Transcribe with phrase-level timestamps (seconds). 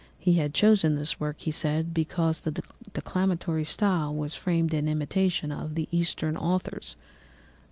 [0.17, 2.63] He had chosen this work, he said, because the
[2.95, 6.95] declamatory style was framed in imitation of the Eastern authors.